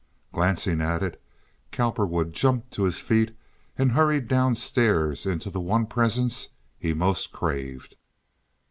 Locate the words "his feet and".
2.85-3.91